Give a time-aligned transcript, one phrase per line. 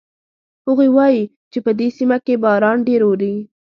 [0.67, 3.35] هغوی وایي چې په دې سیمه کې باران ډېر اوري